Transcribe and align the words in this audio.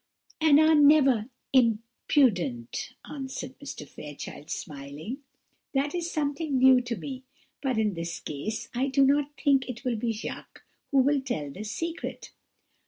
"And 0.41 0.59
are 0.59 0.73
never 0.73 1.27
imprudent!" 1.53 2.93
answered 3.07 3.53
Mr. 3.59 3.87
Fairchild, 3.87 4.49
smiling; 4.49 5.19
"that 5.75 5.93
is 5.93 6.09
something 6.09 6.57
new 6.57 6.81
to 6.81 6.95
me; 6.95 7.21
but 7.61 7.77
in 7.77 7.93
this 7.93 8.19
case 8.19 8.67
I 8.73 8.87
do 8.87 9.05
not 9.05 9.29
think 9.39 9.69
it 9.69 9.83
will 9.85 9.97
be 9.97 10.11
Jacques 10.11 10.63
who 10.89 11.03
will 11.03 11.21
tell 11.21 11.51
this 11.51 11.69
secret." 11.69 12.31